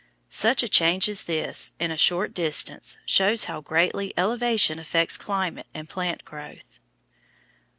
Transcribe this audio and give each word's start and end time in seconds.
Such 0.31 0.63
a 0.63 0.67
change 0.67 1.07
as 1.07 1.25
this, 1.25 1.73
in 1.79 1.91
a 1.91 1.95
short 1.95 2.33
distance, 2.33 2.97
shows 3.05 3.43
how 3.43 3.61
greatly 3.61 4.15
elevation 4.17 4.79
affects 4.79 5.15
climate 5.15 5.67
and 5.75 5.87
plant 5.87 6.25
growth. 6.25 6.79